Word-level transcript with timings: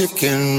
ticking 0.00 0.49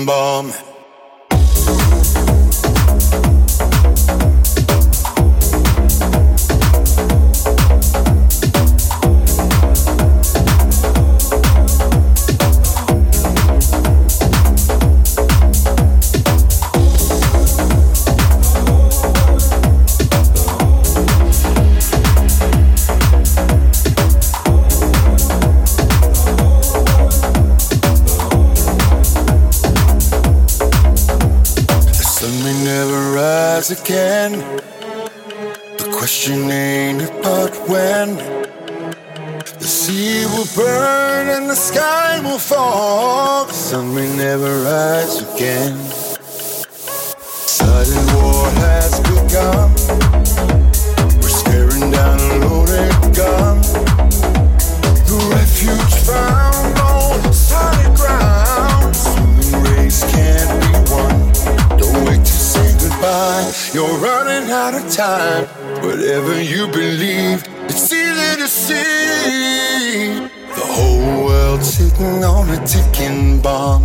time. 65.01 65.45
Whatever 65.85 66.33
you 66.53 66.67
believe, 66.67 67.39
it's 67.69 67.91
easy 67.91 68.31
to 68.41 68.47
see. 68.47 70.29
The 70.59 70.65
whole 70.75 71.25
world 71.25 71.63
sitting 71.63 72.23
on 72.23 72.45
a 72.57 72.59
ticking 72.73 73.41
bomb. 73.41 73.83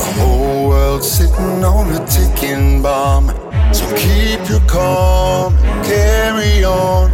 The 0.00 0.08
whole 0.18 0.68
world 0.68 1.02
sitting 1.02 1.60
on 1.74 1.86
a 1.98 2.00
ticking 2.06 2.82
bomb. 2.82 3.26
So 3.72 3.84
keep 3.96 4.40
your 4.48 4.64
calm, 4.76 5.56
carry 5.90 6.64
on. 6.64 7.10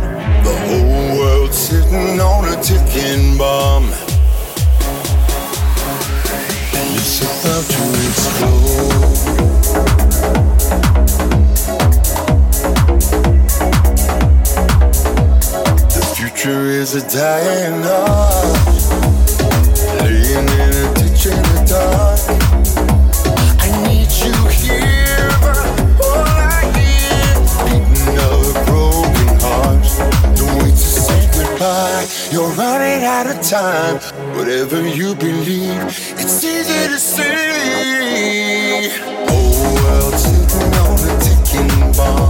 The 0.49 0.57
whole 0.65 1.19
world 1.21 1.53
sitting 1.55 2.21
on 2.21 2.43
a 2.55 2.57
ticking 2.69 3.39
bomb. 3.39 3.84
And 6.78 6.89
it's 6.99 7.17
about 7.25 7.65
to 7.75 7.83
explode. 8.09 9.40
Future 16.41 16.71
is 16.71 16.95
a 16.95 17.01
dying 17.09 17.84
art, 17.84 18.67
laying 20.01 20.49
in 20.49 20.73
a 20.73 20.95
ditch 20.95 21.27
in 21.27 21.43
the 21.53 21.61
dark. 21.69 22.21
I 23.61 23.69
need 23.87 24.11
you 24.25 24.33
here, 24.49 25.28
but 25.45 25.59
all 26.01 26.25
I 26.25 26.65
hear 26.77 27.28
beating 27.67 28.17
of 28.25 28.41
a 28.49 28.65
broken 28.65 29.31
heart. 29.45 29.84
Don't 30.37 30.56
wait 30.62 30.73
to 30.73 30.89
say 31.05 31.23
goodbye. 31.37 32.06
You're 32.33 32.53
running 32.53 33.05
out 33.05 33.27
of 33.27 33.39
time. 33.43 33.97
Whatever 34.37 34.87
you 34.89 35.15
believe, 35.15 35.83
it's 36.19 36.43
easy 36.43 36.89
to 36.89 36.99
see. 36.99 37.22
Whole 39.28 39.75
world 39.75 40.15
sitting 40.15 40.72
on 40.84 40.99
a 41.05 41.12
ticking 41.21 41.93
bomb. 41.93 42.30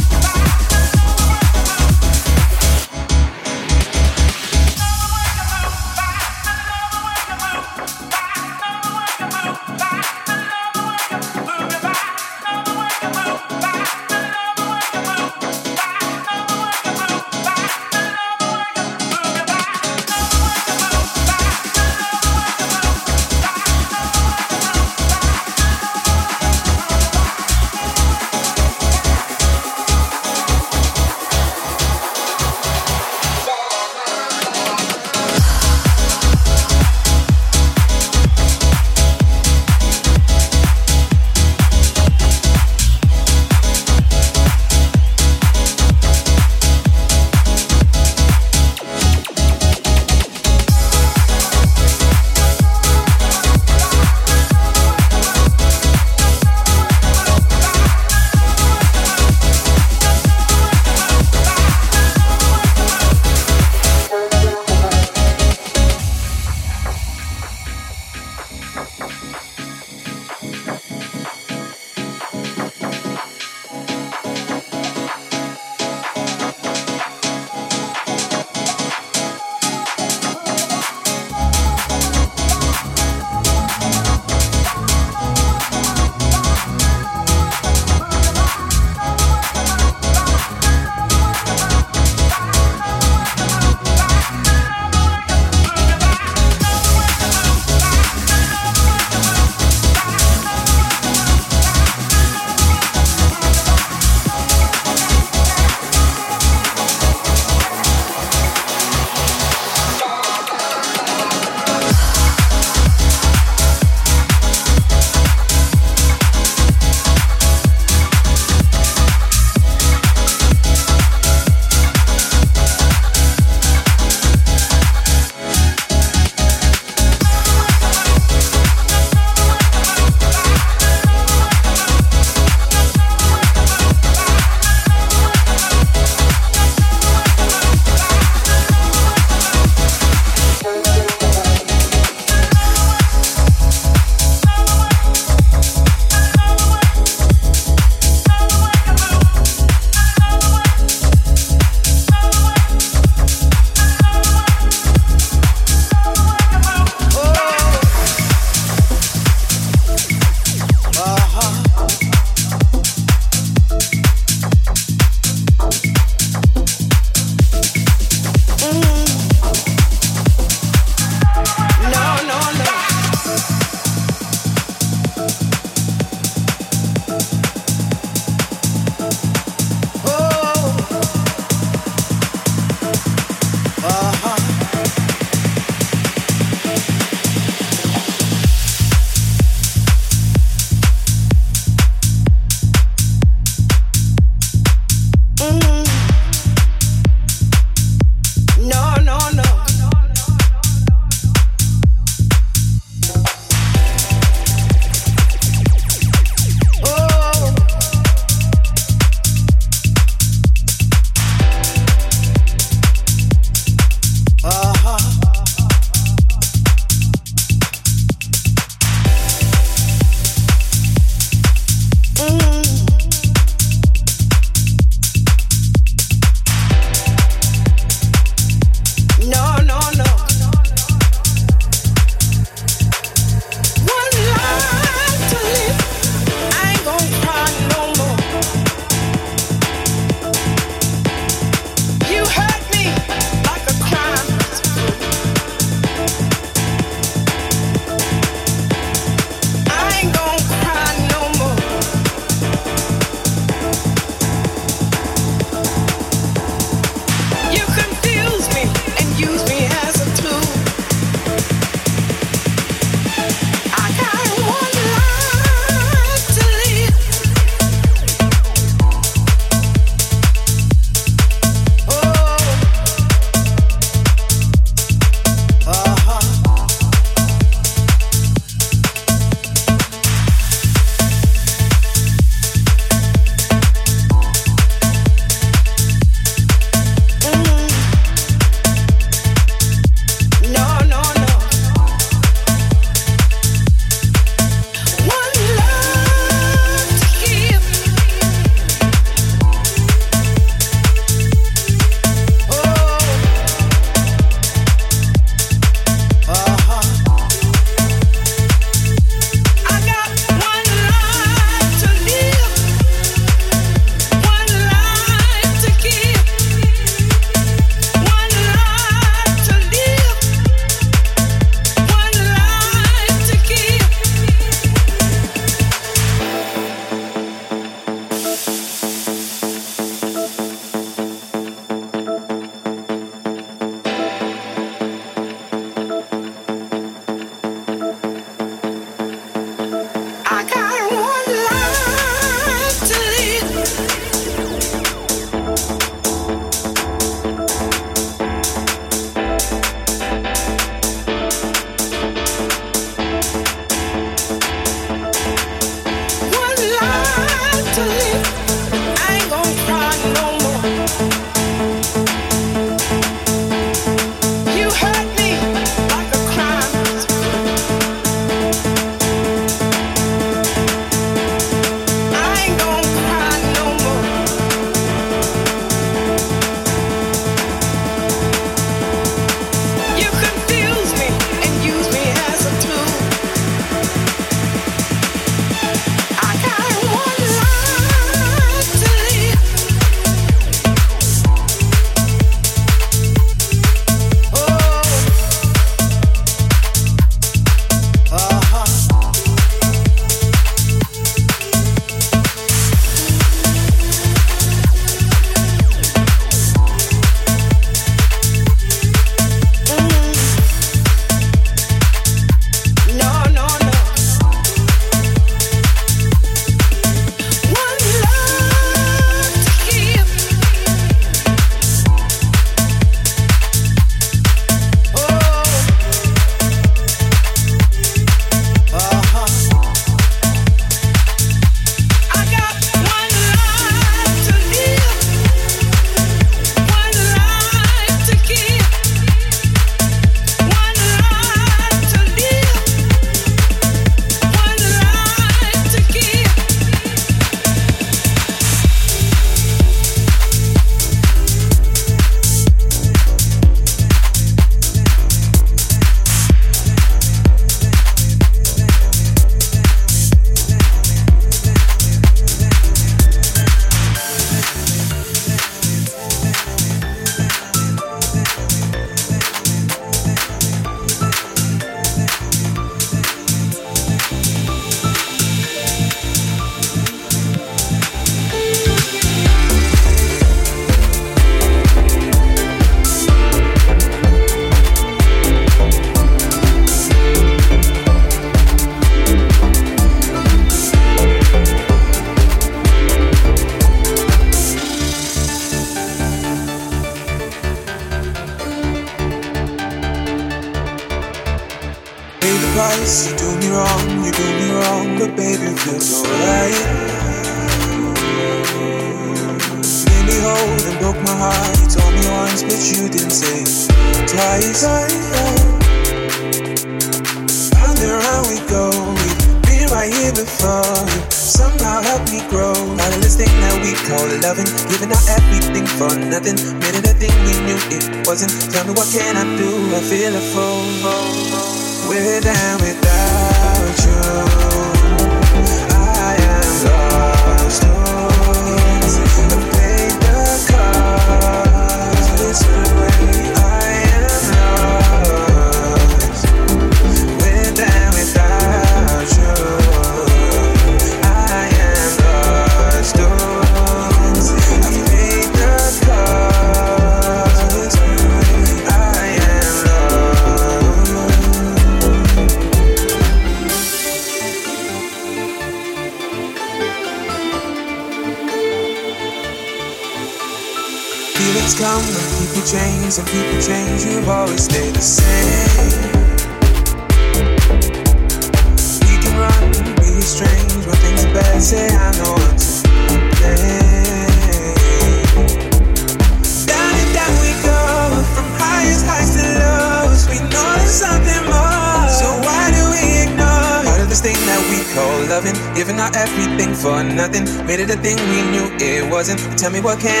Tell 599.41 599.49
me 599.49 599.59
what 599.59 599.79
can 599.79 600.00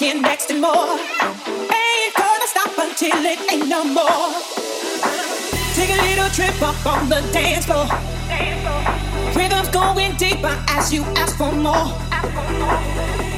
ten, 0.00 0.22
next 0.22 0.50
and 0.50 0.62
more. 0.62 0.96
Ain't 1.20 2.14
gonna 2.16 2.48
stop 2.48 2.72
until 2.78 3.20
it 3.32 3.38
ain't 3.52 3.68
no 3.68 3.84
more. 3.84 4.32
Take 5.76 5.90
a 5.90 6.00
little 6.08 6.30
trip 6.30 6.56
up 6.62 6.80
on 6.86 7.10
the 7.10 7.20
dance 7.36 7.66
floor. 7.66 7.84
Rhythm's 9.36 9.68
going 9.68 10.16
deeper 10.16 10.56
as 10.68 10.90
you 10.90 11.02
ask 11.20 11.36
for 11.36 11.52
more. 11.52 11.92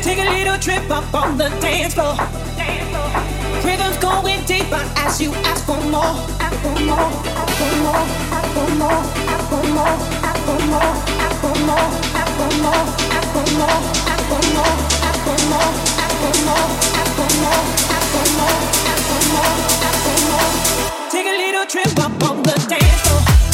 Take 0.03 0.21
a 0.21 0.29
little 0.31 0.57
trip 0.57 0.89
up 0.89 1.13
on 1.13 1.37
the 1.37 1.49
dance 1.59 1.95
floor. 1.95 2.15
Rhythm's 3.67 3.99
going 3.99 4.45
deeper 4.45 4.85
as 5.05 5.21
you 5.21 5.35
ask 5.51 5.67
for 5.67 5.83
more. 5.91 6.15
Ask 6.39 6.57
for 6.63 6.79
more. 6.87 7.11
Ask 7.43 7.59
for 7.59 7.73
more. 7.83 8.07
Ask 8.39 8.51
for 8.55 8.69
more. 8.83 9.03
Ask 9.35 9.51
for 9.51 9.65
more. 9.75 9.99
Ask 10.23 10.41
for 10.47 10.61
more. 10.71 10.95
Ask 11.27 11.41
for 11.43 11.57
more. 11.67 11.91
Ask 12.15 12.39
for 12.39 12.55
more. 12.63 12.87
Ask 13.11 13.31
for 13.35 13.47
more. 13.59 13.81
Ask 14.13 14.25
for 14.31 14.43
more. 14.55 14.73
Ask 15.03 15.21
for 15.27 15.41
more. 15.51 16.02
Take 21.11 21.27
a 21.27 21.37
little 21.37 21.67
trip 21.67 21.99
up 21.99 22.13
on 22.31 22.43
the 22.45 22.55
dance 22.69 23.01
floor. 23.03 23.52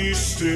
be 0.00 0.14
still. 0.14 0.50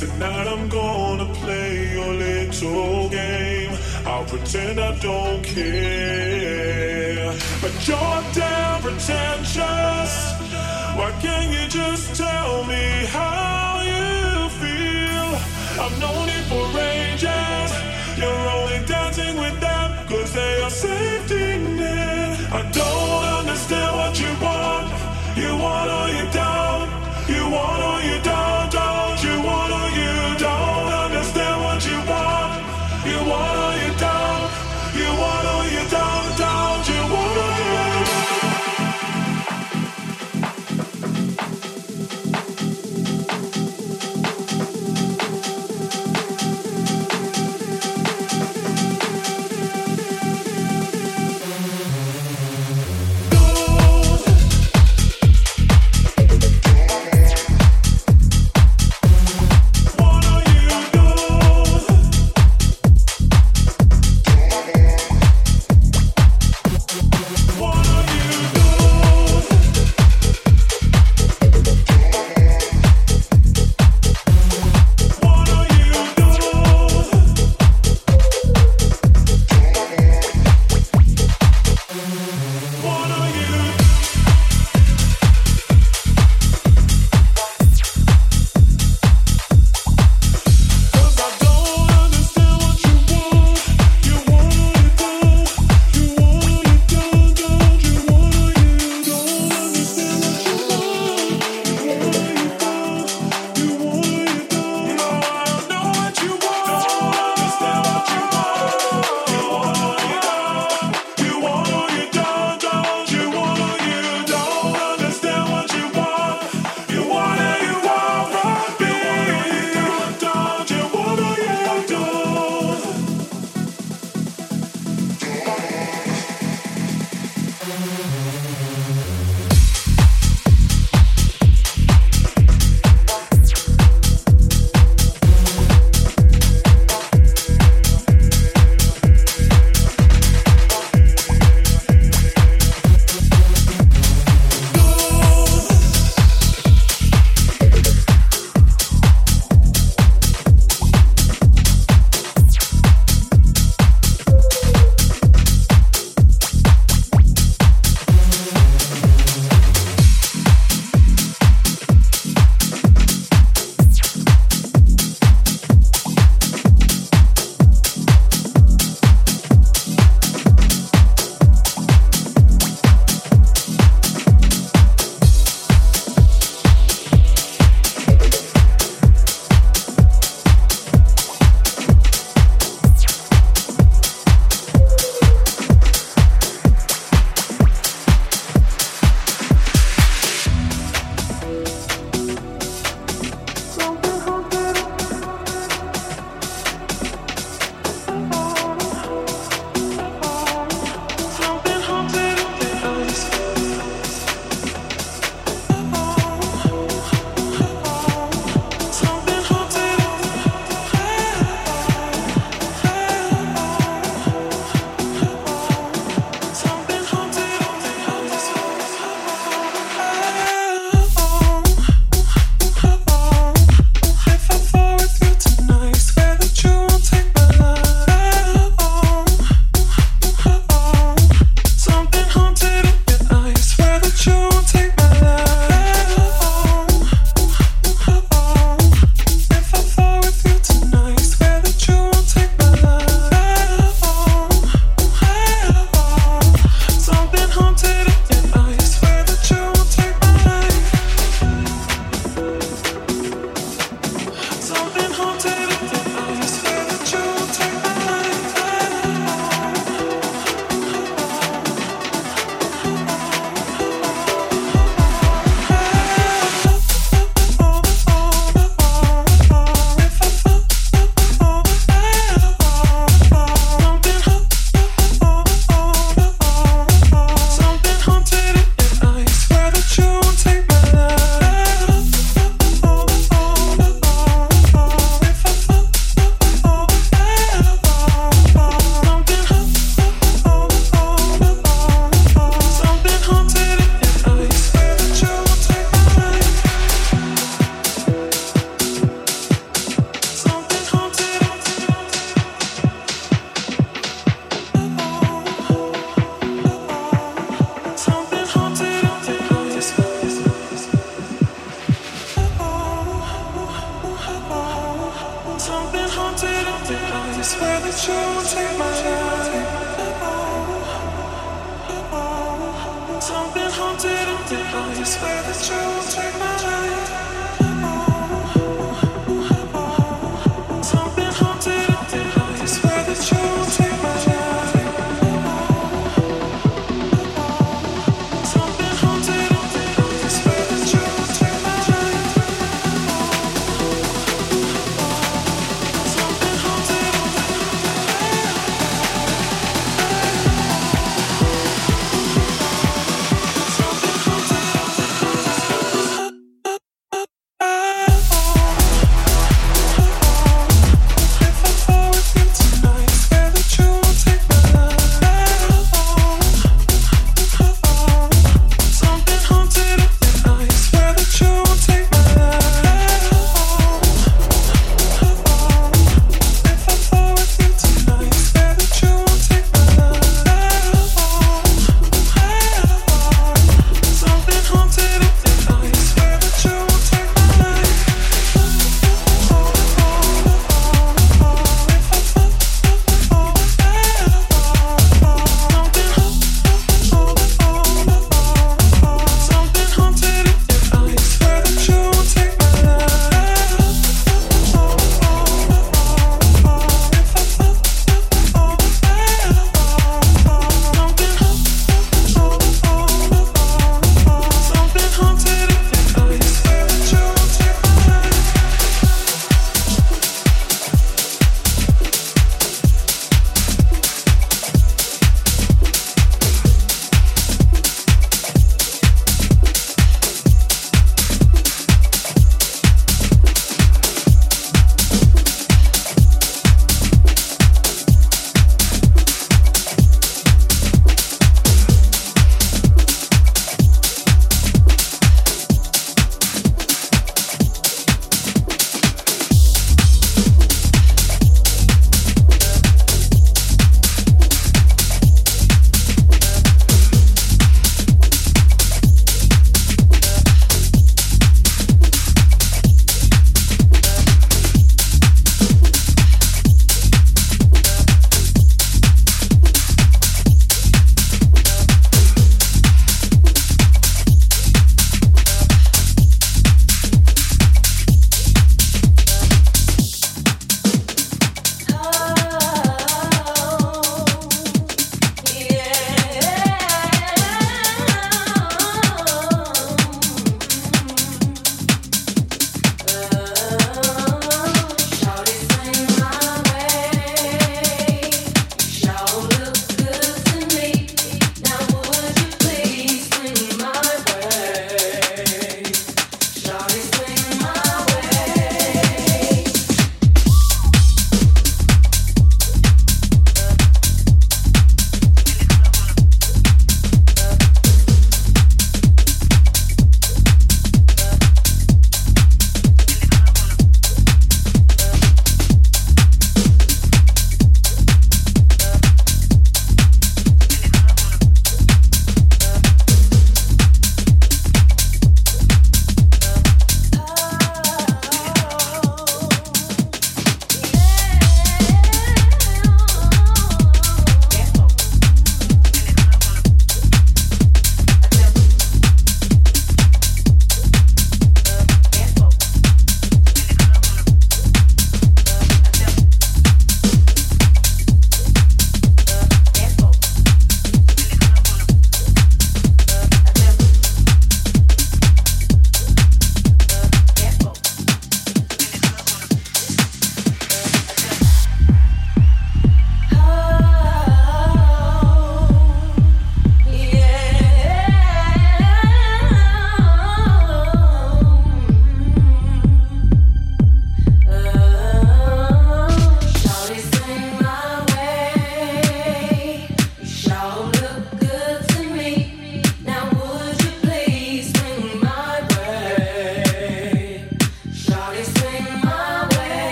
Tonight 0.00 0.46
I'm 0.48 0.68
gonna 0.68 1.32
play 1.34 1.92
your 1.92 2.12
little 2.12 3.08
game. 3.08 3.72
I'll 4.04 4.24
pretend 4.24 4.80
I 4.80 4.98
don't 4.98 5.42
care. 5.42 7.32
But 7.62 7.74
you're 7.86 8.22
damn 8.34 8.82
pretentious. 8.82 10.12
Why 10.98 11.10
can't 11.20 11.50
you 11.56 11.64
just 11.68 12.16
tell 12.16 12.64
me 12.64 12.84
how 13.16 13.82
you 13.90 14.48
feel? 14.60 15.28
I'm 15.82 15.94
no 16.00 16.25